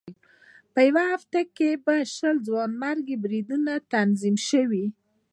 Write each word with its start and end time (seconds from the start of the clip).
په 0.73 0.79
یوه 0.87 1.03
هفته 1.13 1.39
کې 1.55 1.69
به 1.85 1.95
شل 2.15 2.35
ځانمرګي 2.49 3.15
بریدونه 3.23 3.71
تنظیم 3.93 4.35
شي. 4.47 4.63